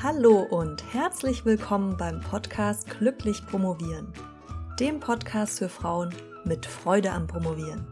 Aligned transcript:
Hallo 0.00 0.42
und 0.42 0.94
herzlich 0.94 1.44
willkommen 1.44 1.96
beim 1.96 2.20
Podcast 2.20 2.88
Glücklich 2.88 3.44
Promovieren, 3.44 4.12
dem 4.78 5.00
Podcast 5.00 5.58
für 5.58 5.68
Frauen 5.68 6.14
mit 6.44 6.66
Freude 6.66 7.10
am 7.10 7.26
Promovieren. 7.26 7.84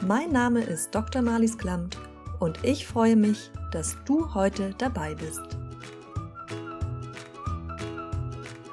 Mein 0.00 0.32
Name 0.32 0.62
ist 0.62 0.94
Dr. 0.94 1.20
Marlies 1.20 1.58
Klamt 1.58 1.98
und 2.38 2.64
ich 2.64 2.86
freue 2.86 3.16
mich, 3.16 3.50
dass 3.70 3.98
du 4.06 4.32
heute 4.32 4.74
dabei 4.78 5.14
bist. 5.14 5.58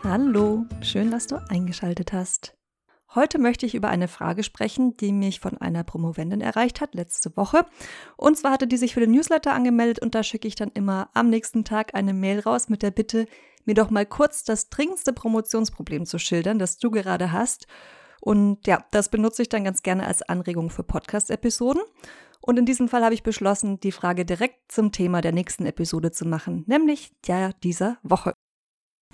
Hallo, 0.06 0.66
schön, 0.82 1.12
dass 1.12 1.28
du 1.28 1.36
eingeschaltet 1.50 2.14
hast. 2.14 2.57
Heute 3.16 3.40
möchte 3.40 3.66
ich 3.66 3.74
über 3.74 3.88
eine 3.88 4.08
Frage 4.08 4.44
sprechen, 4.44 4.98
die 4.98 5.14
mich 5.14 5.40
von 5.40 5.58
einer 5.58 5.84
Promovendin 5.84 6.42
erreicht 6.42 6.82
hat 6.82 6.94
letzte 6.94 7.36
Woche. 7.38 7.66
Und 8.18 8.38
zwar 8.38 8.52
hatte 8.52 8.68
die 8.68 8.78
sich 8.78 8.94
für 8.94 9.00
den 9.00 9.12
Newsletter 9.12 9.54
angemeldet 9.54 10.00
und 10.00 10.14
da 10.14 10.24
schicke 10.24 10.48
ich 10.48 10.56
dann 10.56 10.72
immer 10.74 11.10
am 11.14 11.30
nächsten 11.30 11.64
Tag 11.64 11.96
eine 11.96 12.14
Mail 12.14 12.40
raus 12.40 12.70
mit 12.70 12.84
der 12.84 12.92
Bitte, 12.92 13.26
mir 13.66 13.76
doch 13.76 13.90
mal 13.90 14.06
kurz 14.06 14.44
das 14.44 14.70
dringendste 14.70 15.14
Promotionsproblem 15.14 16.06
zu 16.06 16.20
schildern, 16.20 16.60
das 16.60 16.78
du 16.78 16.92
gerade 16.92 17.32
hast. 17.32 17.68
Und 18.22 18.66
ja, 18.68 18.86
das 18.92 19.10
benutze 19.10 19.42
ich 19.42 19.50
dann 19.50 19.64
ganz 19.64 19.84
gerne 19.84 20.06
als 20.06 20.22
Anregung 20.22 20.70
für 20.70 20.84
Podcast-Episoden. 20.84 21.82
Und 22.42 22.58
in 22.58 22.66
diesem 22.66 22.88
Fall 22.88 23.04
habe 23.04 23.14
ich 23.14 23.24
beschlossen, 23.24 23.80
die 23.80 23.92
Frage 23.92 24.26
direkt 24.26 24.72
zum 24.72 24.92
Thema 24.92 25.22
der 25.22 25.32
nächsten 25.32 25.66
Episode 25.66 26.12
zu 26.12 26.26
machen, 26.26 26.64
nämlich 26.68 27.12
der 27.28 27.54
dieser 27.64 27.98
Woche. 28.04 28.34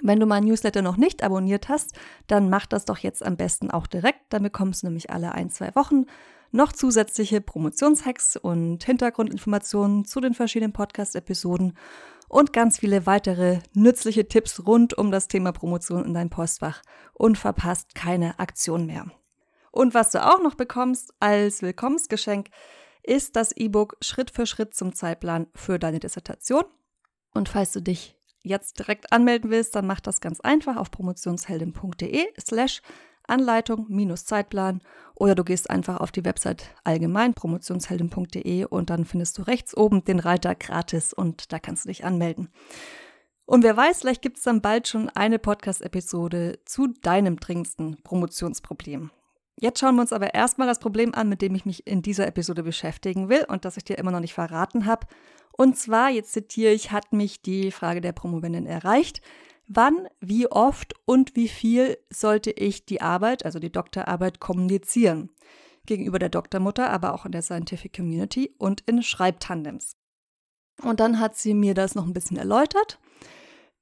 Wenn 0.06 0.20
du 0.20 0.26
meinen 0.26 0.48
Newsletter 0.48 0.82
noch 0.82 0.98
nicht 0.98 1.24
abonniert 1.24 1.70
hast, 1.70 1.98
dann 2.28 2.50
mach 2.50 2.66
das 2.66 2.84
doch 2.84 2.98
jetzt 2.98 3.26
am 3.26 3.38
besten 3.38 3.72
auch 3.72 3.88
direkt. 3.88 4.20
Dann 4.30 4.44
bekommst 4.44 4.84
du 4.84 4.88
nämlich 4.88 5.10
alle 5.10 5.32
ein, 5.32 5.50
zwei 5.50 5.74
Wochen 5.76 6.08
noch 6.52 6.74
zusätzliche 6.74 7.40
Promotionshacks 7.40 8.36
und 8.36 8.84
Hintergrundinformationen 8.84 10.04
zu 10.04 10.20
den 10.20 10.34
verschiedenen 10.34 10.74
Podcast-Episoden 10.74 11.78
und 12.28 12.52
ganz 12.52 12.80
viele 12.80 13.06
weitere 13.06 13.60
nützliche 13.74 14.28
Tipps 14.28 14.68
rund 14.68 14.94
um 14.98 15.10
das 15.10 15.30
Thema 15.30 15.54
Promotion 15.54 16.04
in 16.04 16.14
dein 16.14 16.30
Postfach 16.30 16.82
und 17.14 17.38
verpasst 17.38 17.96
keine 17.96 18.40
Aktion 18.40 18.86
mehr. 18.86 19.06
Und 19.72 19.94
was 19.94 20.12
du 20.12 20.22
auch 20.22 20.44
noch 20.44 20.56
bekommst 20.56 21.14
als 21.22 21.62
Willkommensgeschenk, 21.62 22.50
ist 23.04 23.38
das 23.38 23.54
E-Book 23.54 23.96
Schritt 24.02 24.32
für 24.32 24.46
Schritt 24.46 24.76
zum 24.76 24.94
Zeitplan 24.94 25.48
für 25.56 25.80
deine 25.80 26.02
Dissertation. 26.02 26.66
Und 27.34 27.48
falls 27.48 27.72
du 27.72 27.82
dich 27.82 28.18
jetzt 28.44 28.80
direkt 28.80 29.12
anmelden 29.12 29.50
willst, 29.50 29.76
dann 29.76 29.88
mach 29.88 30.00
das 30.00 30.22
ganz 30.22 30.40
einfach 30.42 30.78
auf 30.78 30.92
promotionsheldin.de 30.92 32.28
slash 32.40 32.82
Anleitung-Zeitplan 33.28 34.82
oder 35.16 35.36
du 35.36 35.44
gehst 35.44 35.70
einfach 35.70 36.02
auf 36.02 36.12
die 36.12 36.26
Website 36.26 36.76
allgemein 36.84 37.34
promotionsheldin.de 37.34 38.66
und 38.66 38.90
dann 38.90 39.06
findest 39.06 39.38
du 39.38 39.44
rechts 39.44 39.76
oben 39.76 40.04
den 40.04 40.20
Reiter 40.20 40.56
gratis 40.56 41.14
und 41.14 41.52
da 41.54 41.60
kannst 41.60 41.86
du 41.86 41.90
dich 41.90 42.04
anmelden. 42.04 42.50
Und 43.46 43.64
wer 43.64 43.76
weiß, 43.76 44.02
vielleicht 44.02 44.22
gibt 44.22 44.38
es 44.38 44.44
dann 44.44 44.62
bald 44.62 44.88
schon 44.88 45.10
eine 45.10 45.40
Podcast-Episode 45.40 46.60
zu 46.66 46.88
deinem 47.02 47.40
dringendsten 47.40 48.02
Promotionsproblem. 48.04 49.12
Jetzt 49.60 49.80
schauen 49.80 49.96
wir 49.96 50.02
uns 50.02 50.14
aber 50.14 50.34
erstmal 50.34 50.68
das 50.68 50.80
Problem 50.80 51.14
an, 51.14 51.30
mit 51.30 51.42
dem 51.42 51.54
ich 51.54 51.66
mich 51.66 51.86
in 51.86 52.02
dieser 52.02 52.28
Episode 52.28 52.64
beschäftigen 52.64 53.30
will 53.30 53.46
und 53.48 53.66
das 53.66 53.78
ich 53.78 53.84
dir 53.84 53.98
immer 53.98 54.12
noch 54.12 54.20
nicht 54.20 54.34
verraten 54.34 54.86
habe. 54.86 55.08
Und 55.56 55.78
zwar, 55.78 56.10
jetzt 56.10 56.34
zitiere 56.34 56.74
ich, 56.74 56.92
hat 56.92 57.14
mich 57.14 57.42
die 57.42 57.72
Frage 57.72 58.02
der 58.02 58.12
Promovendin 58.12 58.66
erreicht. 58.66 59.22
Wann, 59.68 60.08
wie 60.20 60.48
oft 60.48 60.94
und 61.06 61.36
wie 61.36 61.48
viel 61.48 61.98
sollte 62.10 62.52
ich 62.52 62.86
die 62.86 63.02
Arbeit, 63.02 63.46
also 63.46 63.60
die 63.60 63.72
Doktorarbeit, 63.72 64.40
kommunizieren? 64.40 65.30
Gegenüber 65.86 66.18
der 66.18 66.30
Doktormutter, 66.30 66.90
aber 66.90 67.14
auch 67.14 67.26
in 67.26 67.32
der 67.32 67.42
Scientific 67.42 67.96
Community 67.96 68.56
und 68.58 68.82
in 68.82 69.04
Schreibtandems. 69.04 69.96
Und 70.82 71.00
dann 71.00 71.20
hat 71.20 71.36
sie 71.36 71.54
mir 71.54 71.74
das 71.74 71.94
noch 71.94 72.06
ein 72.06 72.14
bisschen 72.14 72.38
erläutert. 72.38 73.00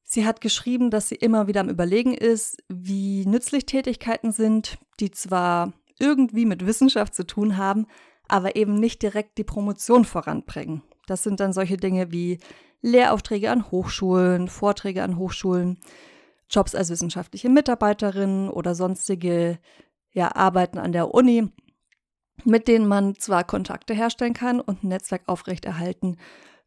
Sie 0.04 0.26
hat 0.26 0.42
geschrieben, 0.42 0.90
dass 0.90 1.08
sie 1.08 1.16
immer 1.16 1.48
wieder 1.48 1.62
am 1.62 1.70
Überlegen 1.70 2.14
ist, 2.14 2.58
wie 2.68 3.26
nützlich 3.26 3.66
Tätigkeiten 3.66 4.32
sind, 4.32 4.78
die 5.00 5.12
zwar 5.12 5.74
irgendwie 6.00 6.46
mit 6.46 6.66
Wissenschaft 6.66 7.16
zu 7.16 7.26
tun 7.26 7.56
haben, 7.56 7.88
aber 8.28 8.56
eben 8.56 8.74
nicht 8.74 9.02
direkt 9.04 9.38
die 9.38 9.44
Promotion 9.44 10.04
voranbringen. 10.04 10.82
Das 11.12 11.24
sind 11.24 11.42
dann 11.42 11.52
solche 11.52 11.76
Dinge 11.76 12.14
wie 12.14 12.40
Lehraufträge 12.82 13.52
an 13.52 13.70
Hochschulen, 13.70 14.48
Vorträge 14.48 15.04
an 15.04 15.18
Hochschulen, 15.18 15.78
Jobs 16.50 16.74
als 16.74 16.90
wissenschaftliche 16.90 17.50
Mitarbeiterin 17.50 18.50
oder 18.50 18.76
sonstige 18.76 19.60
ja, 20.14 20.34
Arbeiten 20.34 20.78
an 20.78 20.94
der 20.94 21.14
Uni, 21.14 21.50
mit 22.46 22.70
denen 22.70 22.88
man 22.88 23.16
zwar 23.16 23.44
Kontakte 23.44 23.94
herstellen 23.94 24.34
kann 24.34 24.62
und 24.62 24.84
ein 24.84 24.88
Netzwerk 24.88 25.24
aufrechterhalten, 25.28 26.16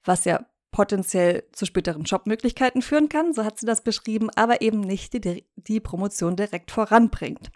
was 0.05 0.27
ja 0.27 0.45
potenziell 0.73 1.45
zu 1.53 1.65
späteren 1.65 2.03
Jobmöglichkeiten 2.03 2.83
führen 2.83 3.09
kann, 3.09 3.33
so 3.33 3.45
hat 3.45 3.59
sie 3.59 3.67
das 3.67 3.83
beschrieben, 3.83 4.29
aber 4.37 4.61
eben 4.61 4.81
nicht 4.81 5.15
die, 5.15 5.47
die 5.57 5.81
Promotion 5.81 6.37
direkt 6.37 6.71
voranbringt. 6.71 7.51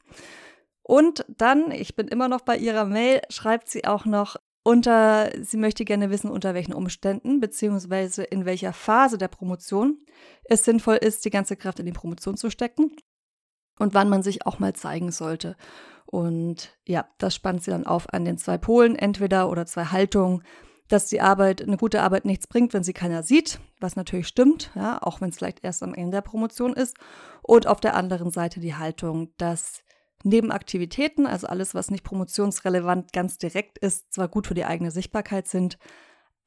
Und 0.83 1.27
dann, 1.29 1.71
ich 1.71 1.97
bin 1.97 2.09
immer 2.09 2.29
noch 2.29 2.41
bei 2.41 2.57
ihrer 2.57 2.87
Mail, 2.87 3.21
schreibt 3.29 3.69
sie 3.69 3.87
auch 3.87 4.07
noch, 4.07 4.37
unter, 4.69 5.31
sie 5.41 5.57
möchte 5.57 5.87
gerne 5.87 6.11
wissen, 6.11 6.31
unter 6.31 6.53
welchen 6.53 6.75
Umständen 6.75 7.41
bzw. 7.41 8.25
in 8.25 8.45
welcher 8.45 8.75
Phase 8.75 9.17
der 9.17 9.29
Promotion 9.29 9.97
es 10.45 10.67
sinnvoll 10.67 10.97
ist, 10.97 11.25
die 11.25 11.31
ganze 11.31 11.57
Kraft 11.57 11.81
in 11.81 11.87
die 11.87 11.93
Promotion 11.93 12.37
zu 12.37 12.51
stecken 12.51 12.95
und 13.79 13.95
wann 13.95 14.11
man 14.11 14.23
sich 14.23 14.45
auch 14.45 14.59
mal 14.59 14.75
zeigen 14.75 15.11
sollte. 15.11 15.57
Und 16.05 16.77
ja, 16.87 17.09
das 17.17 17.35
spannt 17.35 17.65
sie 17.65 17.71
dann 17.71 17.87
auf 17.87 18.13
an 18.13 18.27
den 18.27 18.37
zwei 18.37 18.59
Polen, 18.59 18.95
entweder 18.95 19.49
oder 19.49 19.65
zwei 19.65 19.87
Haltungen, 19.87 20.43
dass 20.89 21.07
die 21.07 21.23
Arbeit, 21.23 21.63
eine 21.63 21.79
gute 21.79 22.03
Arbeit 22.03 22.27
nichts 22.27 22.47
bringt, 22.47 22.75
wenn 22.75 22.85
sie 22.85 22.93
keiner 22.93 23.23
sieht, 23.23 23.61
was 23.81 23.97
natürlich 23.97 24.29
stimmt, 24.29 24.71
ja, 24.75 25.03
auch 25.03 25.23
wenn 25.23 25.31
es 25.31 25.39
vielleicht 25.39 25.65
erst 25.65 25.83
am 25.83 25.95
Ende 25.95 26.17
der 26.17 26.23
Promotion 26.23 26.75
ist. 26.75 26.95
Und 27.41 27.67
auf 27.67 27.81
der 27.81 27.95
anderen 27.95 28.31
Seite 28.31 28.61
die 28.61 28.75
Haltung, 28.75 29.33
dass 29.39 29.83
Nebenaktivitäten, 30.25 31.27
also 31.27 31.47
alles, 31.47 31.75
was 31.75 31.91
nicht 31.91 32.05
promotionsrelevant 32.05 33.13
ganz 33.13 33.39
direkt 33.39 33.79
ist, 33.79 34.13
zwar 34.13 34.29
gut 34.29 34.47
für 34.47 34.55
die 34.55 34.65
eigene 34.65 34.91
Sichtbarkeit 34.91 35.47
sind, 35.47 35.79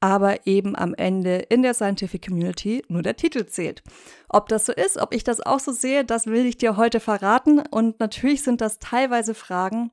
aber 0.02 0.48
eben 0.48 0.74
am 0.74 0.94
Ende 0.94 1.36
in 1.48 1.62
der 1.62 1.74
Scientific 1.74 2.26
Community 2.26 2.82
nur 2.88 3.02
der 3.02 3.16
Titel 3.16 3.46
zählt. 3.46 3.84
Ob 4.28 4.48
das 4.48 4.66
so 4.66 4.72
ist, 4.72 4.98
ob 4.98 5.14
ich 5.14 5.22
das 5.22 5.40
auch 5.40 5.60
so 5.60 5.70
sehe, 5.70 6.04
das 6.04 6.26
will 6.26 6.44
ich 6.44 6.56
dir 6.56 6.76
heute 6.76 6.98
verraten. 6.98 7.60
Und 7.70 8.00
natürlich 8.00 8.42
sind 8.42 8.60
das 8.60 8.80
teilweise 8.80 9.32
Fragen, 9.32 9.92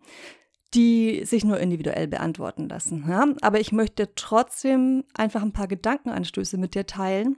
die 0.73 1.25
sich 1.25 1.43
nur 1.43 1.59
individuell 1.59 2.07
beantworten 2.07 2.67
lassen. 2.67 3.05
Ja? 3.07 3.27
Aber 3.41 3.59
ich 3.59 3.71
möchte 3.71 4.15
trotzdem 4.15 5.03
einfach 5.13 5.43
ein 5.43 5.53
paar 5.53 5.67
Gedankenanstöße 5.67 6.57
mit 6.57 6.73
dir 6.73 6.87
teilen, 6.87 7.37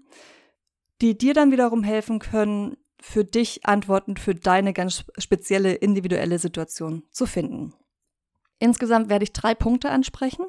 die 1.02 1.18
dir 1.18 1.34
dann 1.34 1.52
wiederum 1.52 1.84
helfen 1.84 2.20
können, 2.20 2.78
für 3.02 3.26
dich 3.26 3.66
Antworten 3.66 4.16
für 4.16 4.36
deine 4.36 4.74
ganz 4.74 5.04
spezielle 5.18 5.74
individuelle 5.74 6.40
Situation 6.40 7.04
zu 7.12 7.26
finden. 7.26 7.74
Insgesamt 8.60 9.10
werde 9.10 9.24
ich 9.24 9.34
drei 9.34 9.56
Punkte 9.56 9.90
ansprechen, 9.90 10.46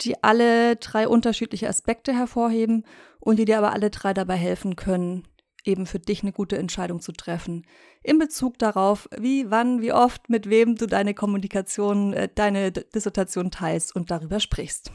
die 0.00 0.22
alle 0.24 0.76
drei 0.76 1.06
unterschiedliche 1.06 1.68
Aspekte 1.68 2.14
hervorheben 2.14 2.84
und 3.20 3.38
die 3.38 3.44
dir 3.44 3.58
aber 3.58 3.72
alle 3.72 3.90
drei 3.90 4.14
dabei 4.14 4.36
helfen 4.36 4.74
können, 4.74 5.28
eben 5.64 5.84
für 5.86 5.98
dich 5.98 6.22
eine 6.22 6.32
gute 6.32 6.56
Entscheidung 6.56 7.00
zu 7.00 7.12
treffen. 7.12 7.66
In 8.02 8.18
Bezug 8.18 8.58
darauf, 8.58 9.08
wie, 9.16 9.50
wann, 9.50 9.82
wie 9.82 9.92
oft, 9.92 10.30
mit 10.30 10.48
wem 10.48 10.76
du 10.76 10.86
deine 10.86 11.12
Kommunikation, 11.12 12.14
äh, 12.14 12.28
deine 12.34 12.72
Dissertation 12.72 13.50
teilst 13.50 13.94
und 13.94 14.10
darüber 14.10 14.40
sprichst. 14.40 14.92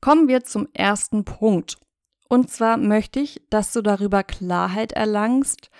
Kommen 0.00 0.28
wir 0.28 0.44
zum 0.44 0.68
ersten 0.74 1.24
Punkt. 1.24 1.78
Und 2.28 2.50
zwar 2.50 2.76
möchte 2.76 3.20
ich, 3.20 3.42
dass 3.50 3.72
du 3.72 3.82
darüber 3.82 4.22
Klarheit 4.22 4.92
erlangst, 4.92 5.70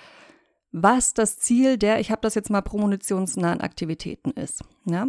was 0.73 1.13
das 1.13 1.39
Ziel 1.39 1.77
der, 1.77 2.01
ich 2.01 2.11
habe 2.11 2.23
das 2.23 2.35
jetzt 2.35 2.51
mal 2.51 2.63
promonitionsnahen 2.63 3.61
Aktivitäten 3.61 4.31
ist. 4.31 4.65
Ja? 4.87 5.07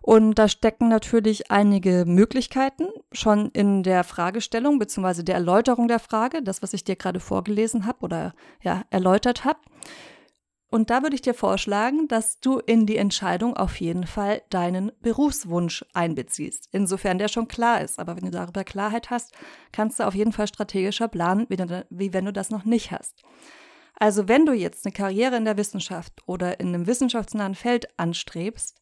Und 0.00 0.36
da 0.36 0.48
stecken 0.48 0.88
natürlich 0.88 1.50
einige 1.50 2.04
Möglichkeiten 2.06 2.86
schon 3.12 3.50
in 3.50 3.82
der 3.82 4.04
Fragestellung 4.04 4.78
bzw. 4.78 5.24
der 5.24 5.34
Erläuterung 5.34 5.88
der 5.88 5.98
Frage, 5.98 6.42
das, 6.42 6.62
was 6.62 6.72
ich 6.72 6.84
dir 6.84 6.96
gerade 6.96 7.20
vorgelesen 7.20 7.86
habe 7.86 8.00
oder 8.00 8.34
ja, 8.62 8.84
erläutert 8.90 9.44
habe. 9.44 9.58
Und 10.70 10.90
da 10.90 11.02
würde 11.02 11.16
ich 11.16 11.22
dir 11.22 11.34
vorschlagen, 11.34 12.06
dass 12.06 12.38
du 12.38 12.60
in 12.60 12.86
die 12.86 12.96
Entscheidung 12.96 13.56
auf 13.56 13.80
jeden 13.80 14.06
Fall 14.06 14.42
deinen 14.50 14.92
Berufswunsch 15.02 15.84
einbeziehst, 15.94 16.68
insofern 16.70 17.18
der 17.18 17.26
schon 17.26 17.48
klar 17.48 17.80
ist. 17.80 17.98
Aber 17.98 18.14
wenn 18.14 18.26
du 18.26 18.30
darüber 18.30 18.62
Klarheit 18.62 19.10
hast, 19.10 19.34
kannst 19.72 19.98
du 19.98 20.06
auf 20.06 20.14
jeden 20.14 20.30
Fall 20.30 20.46
strategischer 20.46 21.08
planen, 21.08 21.46
wie 21.48 22.12
wenn 22.12 22.24
du 22.24 22.32
das 22.32 22.50
noch 22.50 22.64
nicht 22.64 22.92
hast. 22.92 23.24
Also 24.00 24.28
wenn 24.28 24.46
du 24.46 24.54
jetzt 24.54 24.86
eine 24.86 24.92
Karriere 24.92 25.36
in 25.36 25.44
der 25.44 25.58
Wissenschaft 25.58 26.22
oder 26.26 26.58
in 26.58 26.68
einem 26.68 26.86
wissenschaftsnahen 26.86 27.54
Feld 27.54 27.86
anstrebst, 27.98 28.80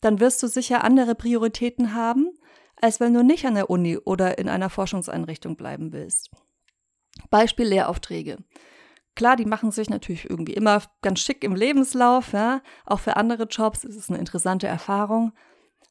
dann 0.00 0.18
wirst 0.18 0.42
du 0.42 0.48
sicher 0.48 0.82
andere 0.82 1.14
Prioritäten 1.14 1.94
haben, 1.94 2.30
als 2.76 2.98
wenn 2.98 3.14
du 3.14 3.22
nicht 3.22 3.46
an 3.46 3.54
der 3.54 3.70
Uni 3.70 3.98
oder 3.98 4.36
in 4.38 4.48
einer 4.48 4.68
Forschungseinrichtung 4.68 5.56
bleiben 5.56 5.92
willst. 5.92 6.30
Beispiel 7.30 7.66
Lehraufträge. 7.66 8.38
Klar, 9.14 9.36
die 9.36 9.44
machen 9.44 9.70
sich 9.70 9.90
natürlich 9.90 10.28
irgendwie 10.28 10.54
immer 10.54 10.82
ganz 11.02 11.20
schick 11.20 11.44
im 11.44 11.54
Lebenslauf, 11.54 12.32
ja? 12.32 12.60
auch 12.84 13.00
für 13.00 13.16
andere 13.16 13.44
Jobs 13.44 13.84
ist 13.84 13.96
es 13.96 14.10
eine 14.10 14.18
interessante 14.18 14.66
Erfahrung. 14.66 15.32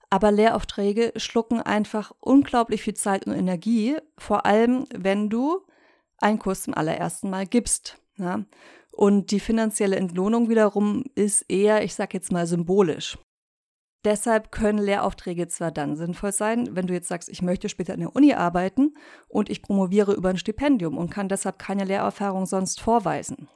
Aber 0.10 0.32
Lehraufträge 0.32 1.14
schlucken 1.16 1.62
einfach 1.62 2.12
unglaublich 2.20 2.82
viel 2.82 2.96
Zeit 2.96 3.28
und 3.28 3.34
Energie, 3.34 3.98
vor 4.18 4.46
allem 4.46 4.88
wenn 4.94 5.30
du 5.30 5.66
einen 6.18 6.40
Kurs 6.40 6.64
zum 6.64 6.74
allerersten 6.74 7.30
Mal 7.30 7.46
gibst. 7.46 7.98
Ja? 8.18 8.44
Und 8.92 9.32
die 9.32 9.40
finanzielle 9.40 9.96
Entlohnung 9.96 10.50
wiederum 10.50 11.04
ist 11.16 11.44
eher, 11.50 11.84
ich 11.84 11.94
sag 11.94 12.14
jetzt 12.14 12.32
mal, 12.32 12.48
symbolisch. 12.48 13.18
Deshalb 14.06 14.52
können 14.52 14.80
Lehraufträge 14.80 15.48
zwar 15.48 15.72
dann 15.72 15.96
sinnvoll 15.96 16.32
sein, 16.32 16.76
wenn 16.76 16.88
du 16.88 16.94
jetzt 16.94 17.08
sagst, 17.08 17.30
ich 17.30 17.42
möchte 17.42 17.68
später 17.68 17.94
in 17.94 18.00
der 18.00 18.16
Uni 18.16 18.34
arbeiten 18.34 18.94
und 19.28 19.50
ich 19.50 19.62
promoviere 19.62 20.14
über 20.14 20.30
ein 20.30 20.38
Stipendium 20.38 20.98
und 20.98 21.10
kann 21.10 21.30
deshalb 21.30 21.60
keine 21.60 21.84
Lehrerfahrung 21.84 22.46
sonst 22.46 22.80
vorweisen. 22.80 23.50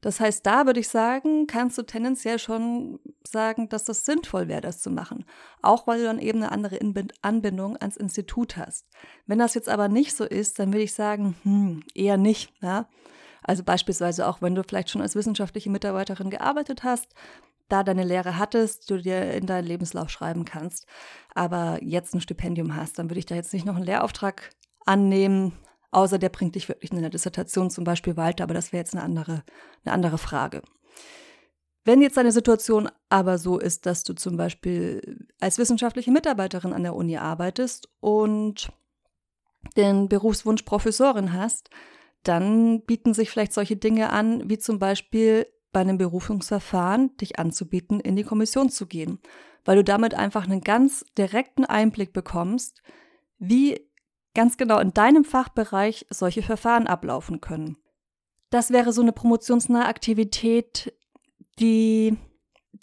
Das 0.00 0.20
heißt, 0.20 0.46
da 0.46 0.66
würde 0.66 0.80
ich 0.80 0.88
sagen, 0.88 1.46
kannst 1.46 1.76
du 1.78 1.82
tendenziell 1.82 2.38
schon 2.38 3.00
sagen, 3.26 3.68
dass 3.68 3.84
das 3.84 4.04
sinnvoll 4.04 4.46
wäre, 4.46 4.60
das 4.60 4.80
zu 4.80 4.90
machen. 4.90 5.24
Auch 5.62 5.86
weil 5.86 5.98
du 5.98 6.04
dann 6.04 6.20
eben 6.20 6.42
eine 6.42 6.52
andere 6.52 6.78
Anbindung 7.22 7.76
ans 7.76 7.96
Institut 7.96 8.56
hast. 8.56 8.86
Wenn 9.26 9.38
das 9.38 9.54
jetzt 9.54 9.68
aber 9.68 9.88
nicht 9.88 10.14
so 10.14 10.24
ist, 10.24 10.58
dann 10.58 10.72
würde 10.72 10.84
ich 10.84 10.94
sagen, 10.94 11.34
hm, 11.42 11.82
eher 11.94 12.18
nicht. 12.18 12.52
Ja? 12.62 12.88
Also 13.46 13.62
beispielsweise 13.62 14.26
auch, 14.26 14.42
wenn 14.42 14.54
du 14.54 14.62
vielleicht 14.64 14.90
schon 14.90 15.02
als 15.02 15.14
wissenschaftliche 15.14 15.70
Mitarbeiterin 15.70 16.30
gearbeitet 16.30 16.82
hast, 16.82 17.14
da 17.68 17.84
deine 17.84 18.04
Lehre 18.04 18.38
hattest, 18.38 18.90
du 18.90 18.98
dir 18.98 19.32
in 19.32 19.46
deinen 19.46 19.66
Lebenslauf 19.66 20.10
schreiben 20.10 20.44
kannst, 20.44 20.86
aber 21.34 21.78
jetzt 21.82 22.14
ein 22.14 22.20
Stipendium 22.20 22.76
hast, 22.76 22.98
dann 22.98 23.08
würde 23.08 23.18
ich 23.18 23.26
da 23.26 23.34
jetzt 23.34 23.52
nicht 23.52 23.66
noch 23.66 23.76
einen 23.76 23.84
Lehrauftrag 23.84 24.50
annehmen, 24.84 25.52
außer 25.90 26.18
der 26.18 26.28
bringt 26.28 26.54
dich 26.56 26.68
wirklich 26.68 26.92
in 26.92 27.00
der 27.00 27.10
Dissertation 27.10 27.70
zum 27.70 27.84
Beispiel 27.84 28.16
weiter, 28.16 28.44
aber 28.44 28.54
das 28.54 28.72
wäre 28.72 28.80
jetzt 28.80 28.94
eine 28.94 29.04
andere, 29.04 29.42
eine 29.84 29.94
andere 29.94 30.18
Frage. 30.18 30.62
Wenn 31.84 32.02
jetzt 32.02 32.16
deine 32.16 32.32
Situation 32.32 32.88
aber 33.10 33.38
so 33.38 33.58
ist, 33.58 33.86
dass 33.86 34.02
du 34.02 34.14
zum 34.14 34.36
Beispiel 34.36 35.28
als 35.40 35.58
wissenschaftliche 35.58 36.10
Mitarbeiterin 36.10 36.72
an 36.72 36.82
der 36.82 36.96
Uni 36.96 37.16
arbeitest 37.16 37.88
und 38.00 38.70
den 39.76 40.08
Berufswunsch 40.08 40.62
Professorin 40.62 41.32
hast, 41.32 41.70
dann 42.28 42.82
bieten 42.82 43.14
sich 43.14 43.30
vielleicht 43.30 43.52
solche 43.52 43.76
Dinge 43.76 44.10
an, 44.10 44.48
wie 44.48 44.58
zum 44.58 44.78
Beispiel 44.78 45.46
bei 45.72 45.80
einem 45.80 45.98
Berufungsverfahren 45.98 47.16
dich 47.18 47.38
anzubieten, 47.38 48.00
in 48.00 48.16
die 48.16 48.24
Kommission 48.24 48.70
zu 48.70 48.86
gehen, 48.86 49.18
weil 49.64 49.76
du 49.76 49.84
damit 49.84 50.14
einfach 50.14 50.44
einen 50.44 50.62
ganz 50.62 51.04
direkten 51.18 51.64
Einblick 51.64 52.12
bekommst, 52.12 52.82
wie 53.38 53.80
ganz 54.34 54.56
genau 54.56 54.78
in 54.78 54.92
deinem 54.92 55.24
Fachbereich 55.24 56.06
solche 56.10 56.42
Verfahren 56.42 56.86
ablaufen 56.86 57.40
können. 57.40 57.76
Das 58.50 58.70
wäre 58.70 58.92
so 58.92 59.02
eine 59.02 59.12
promotionsnahe 59.12 59.86
Aktivität, 59.86 60.94
die 61.58 62.16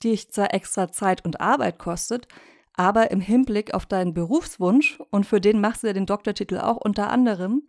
dich 0.03 0.31
zwar 0.31 0.53
extra 0.53 0.91
Zeit 0.91 1.23
und 1.25 1.41
Arbeit 1.41 1.79
kostet, 1.79 2.27
aber 2.73 3.11
im 3.11 3.21
Hinblick 3.21 3.73
auf 3.73 3.85
deinen 3.85 4.13
Berufswunsch, 4.13 4.99
und 5.11 5.25
für 5.25 5.39
den 5.39 5.61
machst 5.61 5.83
du 5.83 5.87
ja 5.87 5.93
den 5.93 6.05
Doktortitel 6.07 6.57
auch 6.57 6.77
unter 6.77 7.09
anderem, 7.09 7.67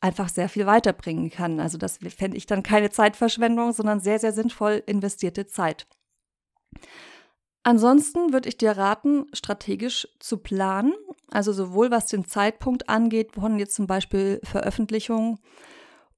einfach 0.00 0.28
sehr 0.28 0.48
viel 0.48 0.66
weiterbringen 0.66 1.30
kann. 1.30 1.60
Also 1.60 1.78
das 1.78 1.98
fände 1.98 2.36
ich 2.36 2.46
dann 2.46 2.62
keine 2.62 2.90
Zeitverschwendung, 2.90 3.72
sondern 3.72 4.00
sehr, 4.00 4.18
sehr 4.18 4.32
sinnvoll 4.32 4.82
investierte 4.86 5.46
Zeit. 5.46 5.86
Ansonsten 7.62 8.32
würde 8.32 8.48
ich 8.48 8.56
dir 8.56 8.72
raten, 8.72 9.26
strategisch 9.34 10.08
zu 10.18 10.38
planen, 10.38 10.94
also 11.30 11.52
sowohl 11.52 11.90
was 11.90 12.06
den 12.06 12.24
Zeitpunkt 12.24 12.88
angeht, 12.88 13.32
von 13.34 13.58
jetzt 13.58 13.74
zum 13.74 13.86
Beispiel 13.86 14.40
Veröffentlichungen 14.42 15.38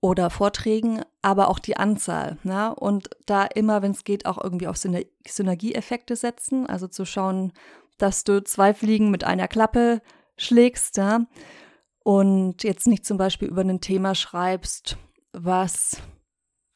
oder 0.00 0.31
Vorträgen, 0.31 1.02
aber 1.20 1.49
auch 1.49 1.58
die 1.58 1.76
Anzahl. 1.76 2.38
Ne? 2.44 2.73
Und 2.75 3.11
da 3.26 3.44
immer, 3.44 3.82
wenn 3.82 3.90
es 3.90 4.05
geht, 4.05 4.26
auch 4.26 4.43
irgendwie 4.43 4.69
auf 4.69 4.76
Synergieeffekte 4.76 6.14
setzen, 6.14 6.67
also 6.67 6.87
zu 6.87 7.05
schauen, 7.05 7.52
dass 7.99 8.23
du 8.23 8.43
zwei 8.44 8.73
Fliegen 8.73 9.11
mit 9.11 9.25
einer 9.25 9.49
Klappe 9.49 10.00
schlägst 10.37 10.96
ja? 10.96 11.26
Und 12.04 12.62
jetzt 12.62 12.87
nicht 12.87 13.04
zum 13.04 13.16
Beispiel 13.16 13.49
über 13.49 13.62
ein 13.62 13.81
Thema 13.81 14.14
schreibst, 14.14 14.96
was 15.32 15.96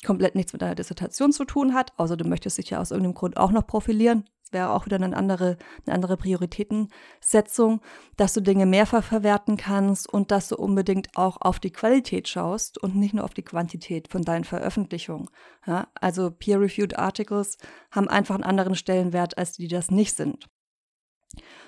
komplett 0.05 0.35
nichts 0.35 0.53
mit 0.53 0.63
deiner 0.63 0.75
Dissertation 0.75 1.33
zu 1.33 1.45
tun 1.45 1.75
hat, 1.75 1.93
außer 1.97 2.17
du 2.17 2.25
möchtest 2.25 2.59
dich 2.59 2.71
ja 2.71 2.81
aus 2.81 2.91
irgendeinem 2.91 3.15
Grund 3.15 3.37
auch 3.37 3.51
noch 3.51 3.67
profilieren, 3.67 4.25
wäre 4.53 4.71
auch 4.71 4.87
wieder 4.87 4.97
eine 4.97 5.17
andere, 5.17 5.57
eine 5.85 5.95
andere 5.95 6.17
Prioritätensetzung, 6.17 7.81
dass 8.17 8.33
du 8.33 8.41
Dinge 8.41 8.67
mehrfach 8.67 9.03
verwerten 9.03 9.57
kannst 9.57 10.09
und 10.09 10.31
dass 10.31 10.49
du 10.49 10.57
unbedingt 10.57 11.17
auch 11.17 11.39
auf 11.41 11.59
die 11.59 11.73
Qualität 11.73 12.29
schaust 12.29 12.79
und 12.79 12.95
nicht 12.95 13.15
nur 13.15 13.25
auf 13.25 13.35
die 13.35 13.43
Quantität 13.43 14.09
von 14.09 14.23
deinen 14.23 14.45
Veröffentlichungen. 14.45 15.29
Ja, 15.67 15.89
also 15.95 16.31
Peer-Reviewed 16.31 16.99
Articles 16.99 17.59
haben 17.91 18.09
einfach 18.09 18.37
einen 18.37 18.45
anderen 18.45 18.77
Stellenwert, 18.77 19.37
als 19.37 19.53
die, 19.53 19.63
die 19.63 19.75
das 19.75 19.91
nicht 19.91 20.15
sind. 20.15 20.49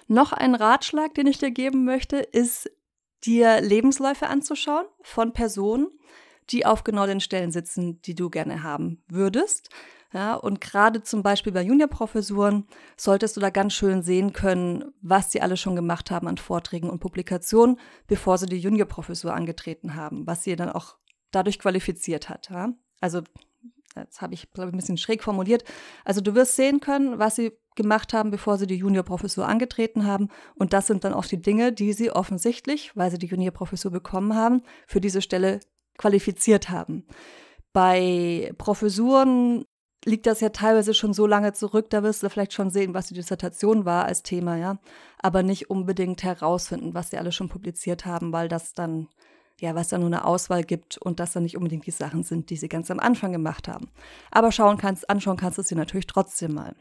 Noch 0.06 0.32
ein 0.32 0.54
Ratschlag, 0.54 1.14
den 1.14 1.26
ich 1.26 1.38
dir 1.38 1.50
geben 1.50 1.84
möchte, 1.84 2.19
ist, 2.19 2.70
dir 3.25 3.61
Lebensläufe 3.61 4.26
anzuschauen 4.26 4.87
von 5.03 5.32
Personen, 5.32 5.88
die 6.50 6.65
auf 6.65 6.85
genau 6.85 7.06
den 7.06 7.20
Stellen 7.20 7.50
sitzen, 7.50 8.00
die 8.03 8.15
du 8.15 8.31
gerne 8.31 8.62
haben 8.62 9.03
würdest. 9.09 9.70
Ja, 10.15 10.35
und 10.35 10.62
gerade 10.62 11.03
zum 11.03 11.23
Beispiel 11.23 11.53
bei 11.53 11.61
Juniorprofessuren 11.61 12.67
solltest 12.97 13.37
du 13.37 13.41
da 13.41 13.50
ganz 13.50 13.75
schön 13.75 14.03
sehen 14.03 14.32
können, 14.32 14.94
was 15.03 15.31
sie 15.31 15.43
alle 15.43 15.59
schon 15.59 15.76
gemacht 15.76 16.11
haben 16.11 16.29
an 16.29 16.38
Vorträgen 16.38 16.88
und 16.88 17.00
Publikationen, 17.00 17.79
bevor 18.06 18.38
sie 18.38 18.47
die 18.47 18.56
Juniorprofessur 18.56 19.35
angetreten 19.35 19.94
haben, 19.94 20.26
was 20.26 20.44
sie 20.44 20.56
dann 20.56 20.71
auch 20.71 20.97
dadurch 21.31 21.59
qualifiziert 21.59 22.31
hat. 22.31 22.49
Ja? 22.49 22.73
Also, 23.00 23.21
das 23.94 24.23
habe 24.23 24.32
ich, 24.32 24.50
glaube 24.53 24.71
ich, 24.71 24.75
ein 24.75 24.79
bisschen 24.79 24.97
schräg 24.97 25.23
formuliert. 25.23 25.64
Also, 26.06 26.23
du 26.23 26.35
wirst 26.35 26.56
sehen 26.56 26.81
können, 26.81 27.19
was 27.19 27.37
sie 27.37 27.53
gemacht 27.78 28.12
haben, 28.12 28.30
bevor 28.30 28.58
sie 28.58 28.66
die 28.66 28.76
Juniorprofessur 28.76 29.48
angetreten 29.48 30.04
haben. 30.04 30.28
Und 30.56 30.75
das 30.75 30.86
sind 30.86 31.04
dann 31.04 31.14
auch 31.14 31.25
die 31.25 31.40
Dinge, 31.40 31.72
die 31.72 31.94
sie 31.94 32.10
offensichtlich, 32.10 32.92
weil 32.94 33.10
sie 33.10 33.19
die 33.19 33.26
Juniorprofessur 33.26 33.90
bekommen 33.90 34.34
haben, 34.34 34.62
für 34.86 35.00
diese 35.00 35.22
Stelle 35.22 35.60
qualifiziert 35.96 36.69
haben. 36.69 37.06
Bei 37.72 38.52
Professuren 38.58 39.64
liegt 40.04 40.26
das 40.26 40.40
ja 40.40 40.50
teilweise 40.50 40.94
schon 40.94 41.12
so 41.12 41.26
lange 41.26 41.52
zurück, 41.52 41.90
da 41.90 42.02
wirst 42.02 42.22
du 42.22 42.30
vielleicht 42.30 42.52
schon 42.52 42.70
sehen, 42.70 42.94
was 42.94 43.08
die 43.08 43.14
Dissertation 43.14 43.84
war 43.84 44.04
als 44.04 44.22
Thema, 44.22 44.56
ja. 44.56 44.78
Aber 45.19 45.42
nicht 45.42 45.70
unbedingt 45.70 46.22
herausfinden, 46.22 46.94
was 46.94 47.10
sie 47.10 47.19
alle 47.19 47.32
schon 47.32 47.48
publiziert 47.48 48.06
haben, 48.06 48.32
weil 48.32 48.48
das 48.48 48.75
dann, 48.75 49.08
ja, 49.60 49.75
was 49.75 49.88
da 49.88 49.98
nur 49.98 50.06
eine 50.06 50.25
Auswahl 50.25 50.62
gibt 50.62 50.98
und 50.98 51.20
das 51.20 51.32
dann 51.32 51.42
nicht 51.42 51.56
unbedingt 51.56 51.86
die 51.86 51.90
Sachen 51.90 52.22
sind, 52.22 52.50
die 52.50 52.56
sie 52.56 52.69
ganz 52.69 52.90
am 52.90 53.00
Anfang 53.00 53.32
gemacht 53.32 53.69
haben. 53.69 53.88
Aber 54.30 54.52
schauen 54.52 54.78
kannst, 54.78 55.10
anschauen 55.10 55.36
kannst 55.36 55.58
du 55.58 55.62
sie 55.62 55.75
natürlich 55.75 56.06
trotzdem 56.06 56.54
mal. 56.54 56.75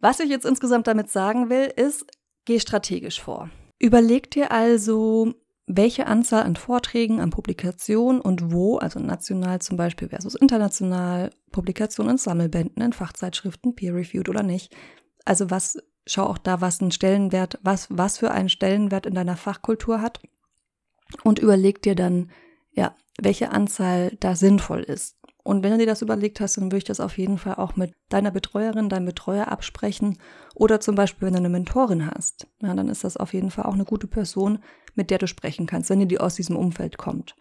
Was 0.00 0.20
ich 0.20 0.30
jetzt 0.30 0.46
insgesamt 0.46 0.86
damit 0.86 1.10
sagen 1.10 1.50
will, 1.50 1.72
ist, 1.76 2.06
geh 2.44 2.58
strategisch 2.58 3.20
vor. 3.20 3.50
Überleg 3.78 4.30
dir 4.30 4.50
also, 4.50 5.34
welche 5.66 6.06
Anzahl 6.06 6.42
an 6.42 6.56
Vorträgen, 6.56 7.20
an 7.20 7.30
Publikationen 7.30 8.20
und 8.20 8.52
wo, 8.52 8.78
also 8.78 8.98
national 8.98 9.60
zum 9.60 9.76
Beispiel 9.76 10.08
versus 10.08 10.34
international, 10.34 11.30
Publikationen 11.52 12.12
in 12.12 12.18
Sammelbänden, 12.18 12.82
in 12.82 12.92
Fachzeitschriften, 12.92 13.74
peer-reviewed 13.74 14.28
oder 14.28 14.42
nicht. 14.42 14.74
Also 15.24 15.50
was, 15.50 15.78
schau 16.06 16.24
auch 16.24 16.38
da, 16.38 16.60
was 16.60 16.80
einen 16.80 16.90
Stellenwert, 16.90 17.58
was, 17.62 17.86
was 17.90 18.18
für 18.18 18.32
einen 18.32 18.48
Stellenwert 18.48 19.06
in 19.06 19.14
deiner 19.14 19.36
Fachkultur 19.36 20.00
hat 20.00 20.20
und 21.22 21.38
überleg 21.38 21.82
dir 21.82 21.94
dann, 21.94 22.30
ja, 22.72 22.96
welche 23.20 23.50
Anzahl 23.50 24.16
da 24.20 24.34
sinnvoll 24.34 24.82
ist. 24.82 25.18
Und 25.42 25.62
wenn 25.62 25.72
du 25.72 25.78
dir 25.78 25.86
das 25.86 26.02
überlegt 26.02 26.40
hast, 26.40 26.56
dann 26.56 26.64
würde 26.64 26.78
ich 26.78 26.84
das 26.84 27.00
auf 27.00 27.16
jeden 27.18 27.38
Fall 27.38 27.54
auch 27.54 27.76
mit 27.76 27.92
deiner 28.08 28.30
Betreuerin, 28.30 28.88
deinem 28.88 29.06
Betreuer 29.06 29.48
absprechen. 29.48 30.18
Oder 30.54 30.80
zum 30.80 30.94
Beispiel, 30.94 31.26
wenn 31.26 31.34
du 31.34 31.38
eine 31.38 31.48
Mentorin 31.48 32.06
hast, 32.06 32.46
ja, 32.60 32.74
dann 32.74 32.88
ist 32.88 33.04
das 33.04 33.16
auf 33.16 33.32
jeden 33.32 33.50
Fall 33.50 33.64
auch 33.64 33.74
eine 33.74 33.84
gute 33.84 34.06
Person, 34.06 34.58
mit 34.94 35.10
der 35.10 35.18
du 35.18 35.26
sprechen 35.26 35.66
kannst, 35.66 35.90
wenn 35.90 36.00
dir 36.00 36.06
die 36.06 36.20
aus 36.20 36.34
diesem 36.34 36.56
Umfeld 36.56 36.98
kommt. 36.98 37.34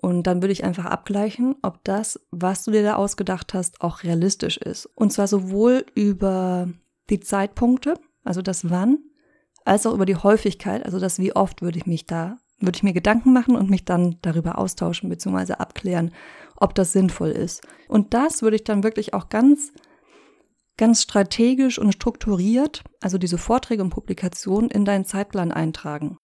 Und 0.00 0.26
dann 0.26 0.42
würde 0.42 0.52
ich 0.52 0.64
einfach 0.64 0.84
abgleichen, 0.84 1.56
ob 1.62 1.82
das, 1.84 2.20
was 2.30 2.64
du 2.64 2.70
dir 2.70 2.82
da 2.82 2.96
ausgedacht 2.96 3.54
hast, 3.54 3.80
auch 3.80 4.02
realistisch 4.02 4.58
ist. 4.58 4.86
Und 4.94 5.12
zwar 5.12 5.26
sowohl 5.26 5.86
über 5.94 6.68
die 7.08 7.20
Zeitpunkte, 7.20 7.94
also 8.22 8.42
das 8.42 8.70
Wann, 8.70 8.98
als 9.64 9.86
auch 9.86 9.94
über 9.94 10.06
die 10.06 10.16
Häufigkeit, 10.16 10.84
also 10.84 11.00
das 11.00 11.18
Wie 11.18 11.34
oft 11.34 11.62
würde 11.62 11.78
ich 11.78 11.86
mich 11.86 12.06
da, 12.06 12.36
würde 12.60 12.76
ich 12.76 12.82
mir 12.82 12.92
Gedanken 12.92 13.32
machen 13.32 13.56
und 13.56 13.70
mich 13.70 13.84
dann 13.84 14.16
darüber 14.22 14.58
austauschen 14.58 15.08
bzw. 15.08 15.54
abklären, 15.54 16.12
ob 16.58 16.74
das 16.74 16.92
sinnvoll 16.92 17.30
ist. 17.30 17.66
Und 17.88 18.14
das 18.14 18.42
würde 18.42 18.56
ich 18.56 18.64
dann 18.64 18.84
wirklich 18.84 19.14
auch 19.14 19.28
ganz, 19.28 19.72
ganz 20.76 21.02
strategisch 21.02 21.78
und 21.78 21.92
strukturiert, 21.92 22.84
also 23.00 23.18
diese 23.18 23.38
Vorträge 23.38 23.82
und 23.82 23.90
Publikationen 23.90 24.70
in 24.70 24.84
deinen 24.84 25.04
Zeitplan 25.04 25.52
eintragen. 25.52 26.18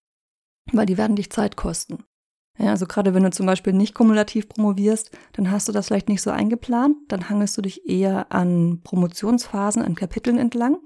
Weil 0.72 0.86
die 0.86 0.98
werden 0.98 1.16
dich 1.16 1.30
Zeit 1.30 1.56
kosten. 1.56 2.04
Ja, 2.58 2.70
also 2.70 2.86
gerade 2.86 3.14
wenn 3.14 3.22
du 3.22 3.30
zum 3.30 3.46
Beispiel 3.46 3.72
nicht 3.72 3.94
kumulativ 3.94 4.48
promovierst, 4.48 5.10
dann 5.32 5.50
hast 5.50 5.68
du 5.68 5.72
das 5.72 5.86
vielleicht 5.86 6.08
nicht 6.08 6.22
so 6.22 6.30
eingeplant, 6.30 6.96
dann 7.08 7.28
hangelst 7.28 7.56
du 7.56 7.62
dich 7.62 7.88
eher 7.88 8.30
an 8.30 8.80
Promotionsphasen, 8.84 9.82
an 9.82 9.94
Kapiteln 9.94 10.38
entlang. 10.38 10.78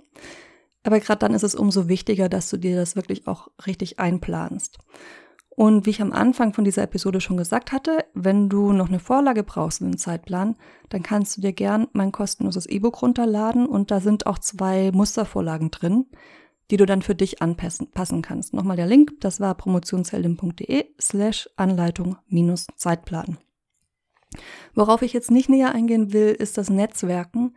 Aber 0.84 1.00
gerade 1.00 1.18
dann 1.18 1.34
ist 1.34 1.42
es 1.42 1.56
umso 1.56 1.88
wichtiger, 1.88 2.28
dass 2.28 2.48
du 2.48 2.56
dir 2.56 2.76
das 2.76 2.94
wirklich 2.94 3.26
auch 3.26 3.48
richtig 3.66 3.98
einplanst. 3.98 4.78
Und 5.56 5.86
wie 5.86 5.90
ich 5.90 6.02
am 6.02 6.12
Anfang 6.12 6.52
von 6.52 6.64
dieser 6.64 6.82
Episode 6.84 7.20
schon 7.20 7.36
gesagt 7.36 7.72
hatte, 7.72 8.04
wenn 8.14 8.48
du 8.48 8.72
noch 8.72 8.88
eine 8.88 9.00
Vorlage 9.00 9.42
brauchst 9.42 9.80
in 9.80 9.90
den 9.90 9.98
Zeitplan, 9.98 10.54
dann 10.90 11.02
kannst 11.02 11.36
du 11.36 11.40
dir 11.40 11.52
gern 11.52 11.88
mein 11.92 12.12
kostenloses 12.12 12.66
E-Book 12.66 13.02
runterladen 13.02 13.66
und 13.66 13.90
da 13.90 14.00
sind 14.00 14.26
auch 14.26 14.38
zwei 14.38 14.92
Mustervorlagen 14.92 15.70
drin. 15.70 16.06
die 16.70 16.76
du 16.76 16.86
dann 16.86 17.02
für 17.02 17.14
dich 17.14 17.42
anpassen 17.42 18.22
kannst. 18.22 18.52
Nochmal 18.52 18.76
der 18.76 18.86
Link, 18.86 19.20
das 19.20 19.40
war 19.40 19.54
promotionsheldin.de 19.54 20.86
slash 21.00 21.48
Anleitung 21.56 22.16
minus 22.28 22.66
Zeitplan. 22.76 23.38
Worauf 24.75 25.02
ich 25.02 25.12
jetzt 25.12 25.30
nicht 25.30 25.48
näher 25.48 25.72
eingehen 25.72 26.12
will, 26.12 26.28
ist 26.30 26.58
das 26.58 26.68
Netzwerken, 26.68 27.54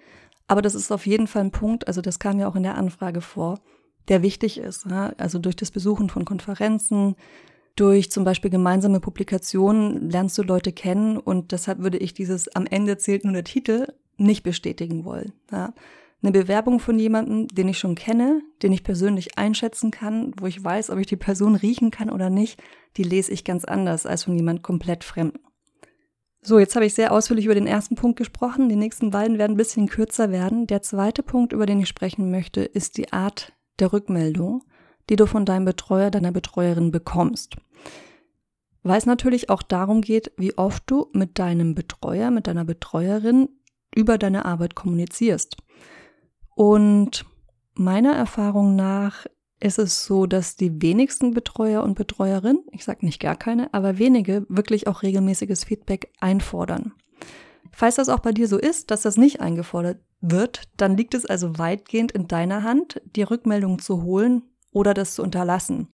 aber 0.48 0.62
das 0.62 0.76
ist 0.76 0.92
auf 0.92 1.06
jeden 1.06 1.28
Fall 1.28 1.44
ein 1.44 1.52
Punkt, 1.52 1.88
also 1.88 2.02
das 2.02 2.20
kam 2.20 2.40
ja 2.40 2.48
auch 2.48 2.56
in 2.56 2.64
der 2.64 2.76
Anfrage 2.76 3.22
vor, 3.22 3.60
der 4.08 4.22
wichtig 4.22 4.60
ist. 4.60 4.88
Also 4.88 5.40
durch 5.40 5.56
das 5.56 5.72
Besuchen 5.72 6.10
von 6.10 6.26
Konferenzen, 6.26 7.16
durch 7.76 8.12
zum 8.12 8.24
Beispiel 8.24 8.52
gemeinsame 8.52 9.00
Publikationen 9.00 10.10
lernst 10.10 10.38
du 10.38 10.44
Leute 10.44 10.72
kennen 10.72 11.18
und 11.18 11.52
deshalb 11.52 11.80
würde 11.80 11.98
ich 11.98 12.14
dieses 12.14 12.54
am 12.56 12.66
Ende 12.66 12.98
zählt 12.98 13.24
nur 13.24 13.34
der 13.34 13.44
Titel 13.44 13.94
nicht 14.18 14.44
bestätigen 14.44 15.06
wollen. 15.06 15.34
Ja. 15.52 15.74
Eine 16.22 16.34
Bewerbung 16.34 16.82
von 16.82 17.00
jemandem, 17.00 17.48
den 17.48 17.70
ich 17.70 17.80
schon 17.80 17.96
kenne, 17.96 18.42
den 18.62 18.74
ich 18.74 18.84
persönlich 18.84 19.38
einschätzen 19.38 19.90
kann, 19.90 20.34
wo 20.38 20.48
ich 20.48 20.62
weiß, 20.62 20.90
ob 20.90 21.00
ich 21.00 21.08
die 21.08 21.16
Person 21.16 21.56
riechen 21.56 21.92
kann 21.92 22.10
oder 22.10 22.30
nicht, 22.30 22.62
die 22.98 23.04
lese 23.04 23.32
ich 23.32 23.46
ganz 23.46 23.64
anders 23.64 24.06
als 24.06 24.26
von 24.26 24.36
jemand 24.36 24.62
komplett 24.62 25.06
Fremden. 25.06 25.40
So, 26.42 26.60
jetzt 26.60 26.76
habe 26.76 26.86
ich 26.86 26.94
sehr 26.94 27.12
ausführlich 27.12 27.46
über 27.46 27.56
den 27.56 27.68
ersten 27.68 27.96
Punkt 27.96 28.18
gesprochen. 28.18 28.70
Die 28.70 28.76
nächsten 28.76 29.12
beiden 29.12 29.38
werden 29.38 29.54
ein 29.54 29.58
bisschen 29.58 29.88
kürzer 29.88 30.32
werden. 30.32 30.68
Der 30.68 30.82
zweite 30.82 31.22
Punkt, 31.22 31.54
über 31.54 31.66
den 31.66 31.82
ich 31.82 31.90
sprechen 31.90 32.32
möchte, 32.32 32.62
ist 32.62 32.98
die 32.98 33.12
Art 33.12 33.54
der 33.80 33.94
Rückmeldung, 33.94 34.64
die 35.10 35.16
du 35.16 35.26
von 35.26 35.46
deinem 35.46 35.66
Betreuer, 35.66 36.12
deiner 36.12 36.32
Betreuerin 36.32 36.92
bekommst. 36.92 37.58
Weil 38.84 38.98
es 38.98 39.06
natürlich 39.06 39.50
auch 39.50 39.62
darum 39.62 40.02
geht, 40.02 40.32
wie 40.38 40.58
oft 40.58 40.84
du 40.86 41.10
mit 41.14 41.40
deinem 41.40 41.76
Betreuer, 41.76 42.32
mit 42.32 42.48
deiner 42.48 42.64
Betreuerin 42.64 43.50
über 43.94 44.18
deine 44.18 44.46
Arbeit 44.46 44.76
kommunizierst. 44.76 45.58
Und 46.56 47.26
meiner 47.74 48.14
Erfahrung 48.14 48.76
nach 48.76 49.26
ist 49.60 49.80
es 49.80 50.06
so, 50.06 50.26
dass 50.26 50.56
die 50.56 50.82
wenigsten 50.82 51.34
Betreuer 51.34 51.84
und 51.84 51.96
Betreuerinnen, 51.96 52.64
ich 52.72 52.86
sage 52.86 53.06
nicht 53.06 53.20
gar 53.20 53.36
keine, 53.36 53.74
aber 53.74 53.98
wenige 53.98 54.46
wirklich 54.48 54.88
auch 54.88 55.04
regelmäßiges 55.04 55.66
Feedback 55.66 56.14
einfordern. 56.20 56.94
Falls 57.72 57.96
das 57.96 58.10
auch 58.10 58.20
bei 58.20 58.32
dir 58.32 58.48
so 58.48 58.58
ist, 58.58 58.92
dass 58.92 59.02
das 59.02 59.18
nicht 59.18 59.42
eingefordert 59.42 60.00
wird, 60.22 60.64
dann 60.78 60.96
liegt 60.96 61.14
es 61.14 61.26
also 61.26 61.58
weitgehend 61.58 62.12
in 62.12 62.28
deiner 62.28 62.64
Hand, 62.64 63.02
die 63.16 63.24
Rückmeldung 63.24 63.80
zu 63.80 64.04
holen 64.04 64.44
oder 64.72 64.94
das 64.94 65.16
zu 65.16 65.24
unterlassen. 65.24 65.90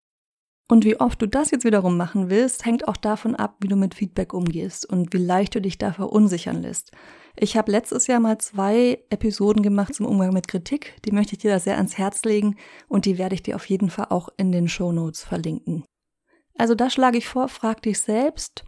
Und 0.68 0.84
wie 0.84 1.00
oft 1.00 1.22
du 1.22 1.28
das 1.28 1.52
jetzt 1.52 1.64
wiederum 1.64 1.96
machen 1.96 2.30
willst, 2.30 2.66
hängt 2.66 2.88
auch 2.88 2.98
davon 2.98 3.36
ab, 3.36 3.58
wie 3.60 3.68
du 3.68 3.76
mit 3.76 3.94
Feedback 3.94 4.34
umgehst 4.34 4.86
und 4.90 5.14
wie 5.14 5.24
leicht 5.24 5.54
du 5.54 5.62
dich 5.62 5.78
da 5.78 5.94
verunsichern 5.94 6.62
lässt. 6.62 6.92
Ich 7.38 7.56
habe 7.56 7.72
letztes 7.72 8.08
Jahr 8.08 8.20
mal 8.20 8.40
zwei 8.40 9.04
Episoden 9.10 9.62
gemacht 9.62 9.94
zum 9.94 10.08
Umgang 10.08 10.34
mit 10.34 10.48
Kritik. 10.48 10.96
Die 11.06 11.12
möchte 11.12 11.34
ich 11.34 11.40
dir 11.40 11.52
da 11.52 11.60
sehr 11.60 11.78
ans 11.78 11.98
Herz 11.98 12.24
legen 12.24 12.56
und 12.88 13.06
die 13.06 13.18
werde 13.18 13.36
ich 13.36 13.44
dir 13.44 13.56
auf 13.56 13.66
jeden 13.70 13.90
Fall 13.90 14.08
auch 14.10 14.30
in 14.38 14.52
den 14.52 14.68
Show 14.68 14.92
Notes 14.92 15.24
verlinken. 15.24 15.84
Also 16.58 16.74
da 16.74 16.90
schlage 16.90 17.18
ich 17.18 17.28
vor, 17.28 17.50
frag 17.50 17.82
dich 17.82 18.00
selbst, 18.00 18.64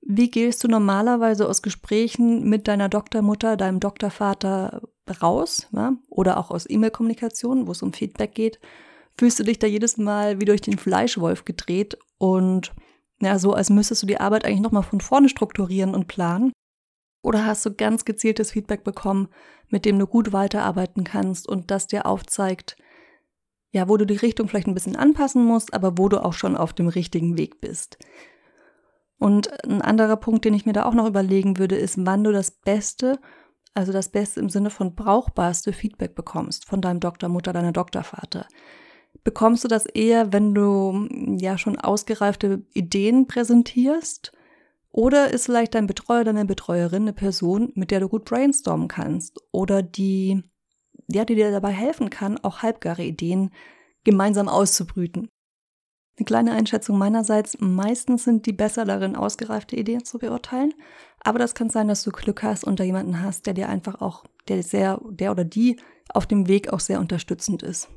wie 0.00 0.30
gehst 0.30 0.64
du 0.64 0.68
normalerweise 0.68 1.46
aus 1.46 1.60
Gesprächen 1.60 2.48
mit 2.48 2.68
deiner 2.68 2.88
Doktormutter, 2.88 3.56
deinem 3.56 3.80
Doktorvater 3.80 4.82
raus, 5.20 5.68
ja? 5.72 5.94
oder 6.08 6.38
auch 6.38 6.50
aus 6.50 6.70
E-Mail-Kommunikation, 6.70 7.66
wo 7.66 7.72
es 7.72 7.82
um 7.82 7.92
Feedback 7.92 8.34
geht? 8.34 8.60
Fühlst 9.20 9.38
du 9.38 9.44
dich 9.44 9.58
da 9.58 9.66
jedes 9.66 9.98
Mal 9.98 10.40
wie 10.40 10.46
durch 10.46 10.62
den 10.62 10.78
Fleischwolf 10.78 11.44
gedreht 11.44 11.98
und 12.16 12.72
ja, 13.20 13.38
so 13.38 13.52
als 13.52 13.68
müsstest 13.68 14.02
du 14.02 14.06
die 14.06 14.18
Arbeit 14.18 14.46
eigentlich 14.46 14.62
nochmal 14.62 14.82
von 14.82 15.02
vorne 15.02 15.28
strukturieren 15.28 15.94
und 15.94 16.08
planen? 16.08 16.52
Oder 17.22 17.44
hast 17.44 17.66
du 17.66 17.74
ganz 17.74 18.06
gezieltes 18.06 18.52
Feedback 18.52 18.82
bekommen, 18.82 19.28
mit 19.68 19.84
dem 19.84 19.98
du 19.98 20.06
gut 20.06 20.32
weiterarbeiten 20.32 21.04
kannst 21.04 21.46
und 21.46 21.70
das 21.70 21.86
dir 21.86 22.06
aufzeigt, 22.06 22.78
ja, 23.72 23.90
wo 23.90 23.98
du 23.98 24.06
die 24.06 24.16
Richtung 24.16 24.48
vielleicht 24.48 24.68
ein 24.68 24.74
bisschen 24.74 24.96
anpassen 24.96 25.44
musst, 25.44 25.74
aber 25.74 25.98
wo 25.98 26.08
du 26.08 26.24
auch 26.24 26.32
schon 26.32 26.56
auf 26.56 26.72
dem 26.72 26.88
richtigen 26.88 27.36
Weg 27.36 27.60
bist. 27.60 27.98
Und 29.18 29.52
ein 29.64 29.82
anderer 29.82 30.16
Punkt, 30.16 30.46
den 30.46 30.54
ich 30.54 30.64
mir 30.64 30.72
da 30.72 30.86
auch 30.86 30.94
noch 30.94 31.06
überlegen 31.06 31.58
würde, 31.58 31.76
ist, 31.76 32.06
wann 32.06 32.24
du 32.24 32.32
das 32.32 32.52
Beste, 32.52 33.20
also 33.74 33.92
das 33.92 34.08
Beste 34.08 34.40
im 34.40 34.48
Sinne 34.48 34.70
von 34.70 34.94
brauchbarste 34.94 35.74
Feedback 35.74 36.14
bekommst 36.14 36.66
von 36.66 36.80
deinem 36.80 37.00
Doktor, 37.00 37.28
Mutter, 37.28 37.52
deiner 37.52 37.72
Doktorvater. 37.72 38.46
Bekommst 39.22 39.64
du 39.64 39.68
das 39.68 39.86
eher, 39.86 40.32
wenn 40.32 40.54
du 40.54 41.08
ja 41.38 41.58
schon 41.58 41.78
ausgereifte 41.78 42.62
Ideen 42.72 43.26
präsentierst? 43.26 44.32
Oder 44.92 45.30
ist 45.30 45.46
vielleicht 45.46 45.74
dein 45.74 45.86
Betreuer, 45.86 46.24
deine 46.24 46.44
Betreuerin 46.44 47.02
eine 47.02 47.12
Person, 47.12 47.70
mit 47.74 47.90
der 47.90 48.00
du 48.00 48.08
gut 48.08 48.24
brainstormen 48.24 48.88
kannst? 48.88 49.38
Oder 49.52 49.82
die, 49.82 50.42
ja, 51.08 51.24
die 51.24 51.34
dir 51.34 51.50
dabei 51.50 51.70
helfen 51.70 52.10
kann, 52.10 52.38
auch 52.38 52.62
halbgare 52.62 53.04
Ideen 53.04 53.50
gemeinsam 54.04 54.48
auszubrüten? 54.48 55.28
Eine 56.16 56.24
kleine 56.24 56.52
Einschätzung 56.52 56.98
meinerseits, 56.98 57.58
meistens 57.60 58.24
sind 58.24 58.46
die 58.46 58.52
besser 58.52 58.84
darin, 58.84 59.16
ausgereifte 59.16 59.76
Ideen 59.76 60.04
zu 60.04 60.18
beurteilen. 60.18 60.74
Aber 61.20 61.38
das 61.38 61.54
kann 61.54 61.70
sein, 61.70 61.88
dass 61.88 62.02
du 62.02 62.10
Glück 62.10 62.42
hast 62.42 62.64
und 62.64 62.80
da 62.80 62.84
jemanden 62.84 63.22
hast, 63.22 63.46
der 63.46 63.54
dir 63.54 63.68
einfach 63.68 64.00
auch, 64.00 64.24
der 64.48 64.62
sehr, 64.62 65.00
der 65.10 65.30
oder 65.30 65.44
die 65.44 65.78
auf 66.12 66.26
dem 66.26 66.48
Weg 66.48 66.72
auch 66.72 66.80
sehr 66.80 67.00
unterstützend 67.00 67.62
ist. 67.62 67.88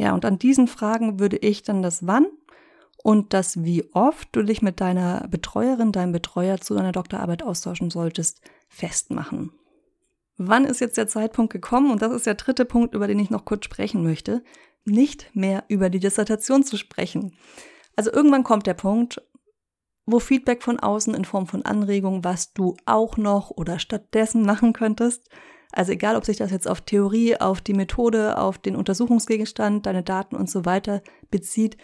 Ja, 0.00 0.14
und 0.14 0.24
an 0.24 0.38
diesen 0.38 0.66
Fragen 0.66 1.20
würde 1.20 1.36
ich 1.36 1.62
dann 1.62 1.82
das 1.82 2.06
Wann 2.06 2.26
und 3.02 3.34
das 3.34 3.64
Wie 3.64 3.84
oft 3.92 4.28
du 4.32 4.42
dich 4.42 4.62
mit 4.62 4.80
deiner 4.80 5.28
Betreuerin, 5.28 5.92
deinem 5.92 6.12
Betreuer 6.12 6.58
zu 6.58 6.74
deiner 6.74 6.92
Doktorarbeit 6.92 7.42
austauschen 7.42 7.90
solltest, 7.90 8.40
festmachen. 8.70 9.52
Wann 10.38 10.64
ist 10.64 10.80
jetzt 10.80 10.96
der 10.96 11.06
Zeitpunkt 11.06 11.52
gekommen? 11.52 11.90
Und 11.90 12.00
das 12.00 12.14
ist 12.14 12.24
der 12.24 12.36
dritte 12.36 12.64
Punkt, 12.64 12.94
über 12.94 13.08
den 13.08 13.18
ich 13.18 13.28
noch 13.28 13.44
kurz 13.44 13.66
sprechen 13.66 14.02
möchte. 14.02 14.42
Nicht 14.86 15.36
mehr 15.36 15.64
über 15.68 15.90
die 15.90 16.00
Dissertation 16.00 16.64
zu 16.64 16.78
sprechen. 16.78 17.36
Also 17.94 18.10
irgendwann 18.10 18.42
kommt 18.42 18.66
der 18.66 18.72
Punkt, 18.72 19.20
wo 20.06 20.18
Feedback 20.18 20.62
von 20.62 20.80
außen 20.80 21.12
in 21.12 21.26
Form 21.26 21.46
von 21.46 21.66
Anregungen, 21.66 22.24
was 22.24 22.54
du 22.54 22.74
auch 22.86 23.18
noch 23.18 23.50
oder 23.50 23.78
stattdessen 23.78 24.46
machen 24.46 24.72
könntest, 24.72 25.28
also 25.72 25.92
egal, 25.92 26.16
ob 26.16 26.24
sich 26.24 26.36
das 26.36 26.50
jetzt 26.50 26.68
auf 26.68 26.80
Theorie, 26.80 27.36
auf 27.36 27.60
die 27.60 27.74
Methode, 27.74 28.38
auf 28.38 28.58
den 28.58 28.76
Untersuchungsgegenstand, 28.76 29.86
deine 29.86 30.02
Daten 30.02 30.36
und 30.36 30.50
so 30.50 30.64
weiter 30.64 31.02
bezieht, 31.30 31.76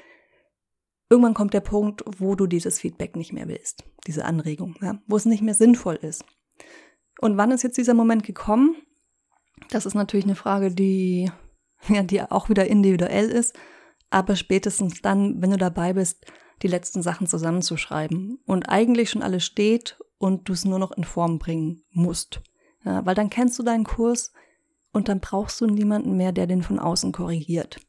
irgendwann 1.09 1.35
kommt 1.35 1.55
der 1.55 1.61
Punkt, 1.61 2.03
wo 2.19 2.35
du 2.35 2.47
dieses 2.47 2.81
Feedback 2.81 3.17
nicht 3.17 3.33
mehr 3.33 3.49
willst, 3.49 3.85
diese 4.07 4.25
Anregung, 4.25 4.77
ja, 4.81 5.01
wo 5.07 5.17
es 5.17 5.25
nicht 5.25 5.43
mehr 5.43 5.55
sinnvoll 5.55 5.97
ist. 5.97 6.25
Und 7.21 7.37
wann 7.37 7.53
ist 7.53 7.63
jetzt 7.63 7.79
dieser 7.79 7.95
Moment 7.95 8.25
gekommen? 8.25 8.77
Das 9.71 9.87
ist 9.87 9.95
natürlich 9.95 10.27
eine 10.27 10.35
Frage, 10.35 10.75
die, 10.75 11.31
ja, 11.89 12.03
die 12.03 12.23
auch 12.23 12.49
wieder 12.49 12.67
individuell 12.67 13.31
ist, 13.31 13.57
aber 14.11 14.37
spätestens 14.37 15.01
dann, 15.01 15.41
wenn 15.41 15.51
du 15.51 15.57
dabei 15.57 15.93
bist, 15.93 16.27
die 16.63 16.69
letzten 16.69 17.03
Sachen 17.03 17.27
zusammenzuschreiben 17.27 18.39
und 18.47 18.69
eigentlich 18.69 19.11
schon 19.11 19.23
alles 19.23 19.45
steht 19.45 19.99
und 20.19 20.49
du 20.49 20.55
es 20.55 20.65
nur 20.65 20.79
noch 20.79 20.93
in 20.93 21.05
Form 21.05 21.39
bringen 21.39 21.83
musst. 21.91 22.43
Ja, 22.87 23.05
weil 23.05 23.15
dann 23.15 23.29
kennst 23.29 23.59
du 23.59 23.63
deinen 23.63 23.85
Kurs 23.85 24.33
und 24.93 25.09
dann 25.09 25.21
brauchst 25.21 25.61
du 25.61 25.67
niemanden 25.67 26.17
mehr, 26.17 26.33
der 26.33 26.47
den 26.47 26.63
von 26.63 26.79
außen 26.79 27.13
korrigiert. 27.13 27.81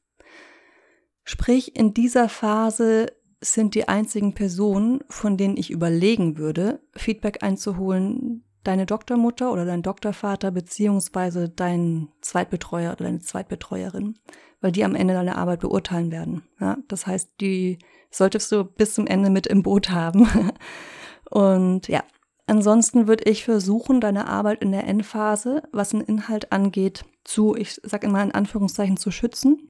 Sprich, 1.23 1.75
in 1.75 1.93
dieser 1.93 2.27
Phase 2.27 3.07
sind 3.39 3.75
die 3.75 3.87
einzigen 3.87 4.33
Personen, 4.33 5.01
von 5.07 5.37
denen 5.37 5.55
ich 5.55 5.69
überlegen 5.69 6.37
würde, 6.37 6.81
Feedback 6.95 7.43
einzuholen, 7.43 8.43
deine 8.63 8.85
Doktormutter 8.85 9.51
oder 9.51 9.65
dein 9.65 9.83
Doktorvater 9.83 10.51
beziehungsweise 10.51 11.47
dein 11.47 12.09
Zweitbetreuer 12.21 12.93
oder 12.93 13.05
deine 13.05 13.19
Zweitbetreuerin, 13.19 14.17
weil 14.59 14.71
die 14.71 14.83
am 14.83 14.95
Ende 14.95 15.13
deine 15.13 15.37
Arbeit 15.37 15.59
beurteilen 15.59 16.11
werden. 16.11 16.43
Ja, 16.59 16.77
das 16.87 17.05
heißt, 17.07 17.29
die 17.39 17.77
solltest 18.09 18.51
du 18.51 18.63
bis 18.63 18.95
zum 18.95 19.07
Ende 19.07 19.29
mit 19.29 19.47
im 19.47 19.63
Boot 19.63 19.91
haben. 19.91 20.27
Und 21.29 21.87
ja, 21.87 22.03
Ansonsten 22.47 23.07
würde 23.07 23.25
ich 23.29 23.43
versuchen, 23.43 23.99
deine 23.99 24.27
Arbeit 24.27 24.61
in 24.61 24.71
der 24.71 24.87
Endphase, 24.87 25.63
was 25.73 25.89
den 25.89 25.99
Inhalt 25.99 26.53
angeht, 26.53 27.03
zu, 27.25 27.55
ich 27.55 27.79
sage 27.83 28.07
immer 28.07 28.23
in 28.23 28.31
Anführungszeichen, 28.31 28.95
zu 28.95 29.11
schützen 29.11 29.69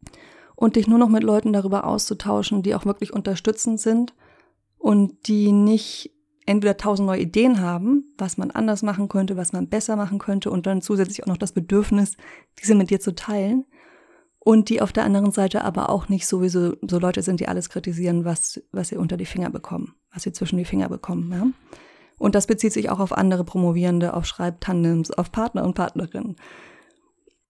und 0.55 0.75
dich 0.75 0.88
nur 0.88 1.00
noch 1.00 1.10
mit 1.10 1.24
Leuten 1.24 1.53
darüber 1.53 1.88
auszutauschen, 1.88 2.62
die 2.62 2.75
auch 2.75 2.86
wirklich 2.86 3.12
unterstützend 3.12 3.79
sind 3.79 4.13
und 4.77 5.27
die 5.27 5.51
nicht 5.51 6.12
entweder 6.46 6.77
tausend 6.77 7.07
neue 7.07 7.22
Ideen 7.22 7.62
haben, 7.62 8.13
was 8.15 8.38
man 8.38 8.51
anders 8.51 8.84
machen 8.84 9.10
könnte, 9.10 9.38
was 9.38 9.53
man 9.53 9.69
besser 9.69 9.96
machen 9.96 10.19
könnte 10.19 10.51
und 10.51 10.67
dann 10.67 10.84
zusätzlich 10.84 11.24
auch 11.24 11.27
noch 11.27 11.38
das 11.38 11.53
Bedürfnis, 11.53 12.15
diese 12.62 12.75
mit 12.75 12.91
dir 12.91 13.00
zu 13.00 13.15
teilen 13.15 13.65
und 14.39 14.69
die 14.69 14.81
auf 14.81 14.93
der 14.93 15.03
anderen 15.03 15.31
Seite 15.31 15.63
aber 15.63 15.89
auch 15.89 16.10
nicht 16.10 16.27
sowieso 16.27 16.75
so 16.81 17.00
Leute 17.00 17.24
sind, 17.24 17.39
die 17.39 17.48
alles 17.48 17.69
kritisieren, 17.69 18.24
was, 18.24 18.62
was 18.72 18.89
sie 18.89 18.98
unter 18.98 19.17
die 19.17 19.25
Finger 19.25 19.50
bekommen, 19.50 19.96
was 20.13 20.24
sie 20.24 20.31
zwischen 20.31 20.57
die 20.57 20.65
Finger 20.65 20.89
bekommen. 20.89 21.31
Ja? 21.31 21.77
Und 22.17 22.36
das 22.36 22.47
bezieht 22.47 22.74
sich 22.74 22.89
auch 22.89 23.00
auf 23.00 23.12
andere 23.12 23.43
Promovierende, 23.43 24.13
auf 24.13 24.25
Schreibtandems, 24.25 25.12
auf 25.12 25.31
Partner 25.31 25.63
und 25.63 25.75
Partnerinnen. 25.75 26.36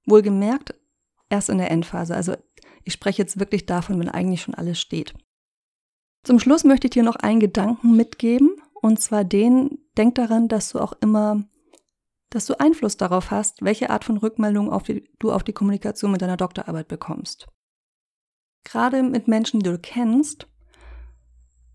Wohlgemerkt, 0.06 0.76
erst 1.30 1.50
in 1.50 1.58
der 1.58 1.72
Endphase. 1.72 2.16
Also 2.16 2.36
ich 2.84 2.94
spreche 2.94 3.22
jetzt 3.22 3.40
wirklich 3.40 3.66
davon, 3.66 4.00
wenn 4.00 4.10
eigentlich 4.10 4.42
schon 4.42 4.56
alles 4.56 4.80
steht. 4.80 5.14
Zum 6.24 6.40
Schluss 6.40 6.64
möchte 6.64 6.88
ich 6.88 6.92
dir 6.92 7.04
noch 7.04 7.16
einen 7.16 7.40
Gedanken 7.40 7.96
mitgeben, 7.96 8.56
und 8.82 9.00
zwar 9.02 9.24
den, 9.24 9.80
denk 9.98 10.16
daran, 10.16 10.48
dass 10.48 10.70
du 10.70 10.80
auch 10.80 10.94
immer, 11.02 11.44
dass 12.30 12.46
du 12.46 12.60
Einfluss 12.60 12.98
darauf 12.98 13.32
hast, 13.32 13.62
welche 13.62 13.90
Art 13.90 14.04
von 14.04 14.18
Rückmeldung 14.18 14.72
auf 14.72 14.84
die, 14.84 15.10
du 15.20 15.32
auf 15.32 15.44
die 15.44 15.54
Kommunikation 15.54 16.12
mit 16.12 16.22
deiner 16.22 16.38
Doktorarbeit 16.38 16.88
bekommst. 16.88 17.48
gerade 18.64 19.02
mit 19.04 19.28
Menschen, 19.28 19.62
die 19.62 19.70
du 19.70 19.80
kennst, 19.80 20.48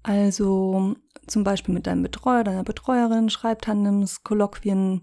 also 0.03 0.95
zum 1.27 1.45
Beispiel 1.45 1.75
mit 1.75 1.87
deinem 1.87 2.03
Betreuer, 2.03 2.45
deiner 2.45 2.65
Betreuerin, 2.65 3.31
Schreibtandems, 3.31 4.23
Kolloquien, 4.25 5.03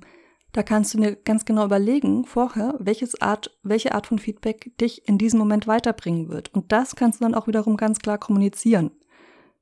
da 0.51 0.63
kannst 0.63 0.93
du 0.93 0.97
dir 0.97 1.15
ganz 1.15 1.45
genau 1.45 1.65
überlegen 1.65 2.25
vorher, 2.25 2.75
welches 2.79 3.21
Art, 3.21 3.57
welche 3.61 3.93
Art 3.93 4.07
von 4.07 4.17
Feedback 4.17 4.71
dich 4.79 5.07
in 5.07 5.17
diesem 5.17 5.39
Moment 5.39 5.67
weiterbringen 5.67 6.29
wird. 6.29 6.53
Und 6.53 6.71
das 6.71 6.95
kannst 6.95 7.19
du 7.19 7.25
dann 7.25 7.35
auch 7.35 7.47
wiederum 7.47 7.77
ganz 7.77 7.99
klar 7.99 8.17
kommunizieren. 8.17 8.91